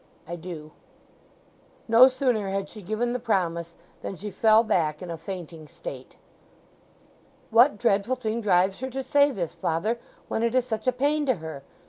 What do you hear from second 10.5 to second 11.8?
is such a pain to her?"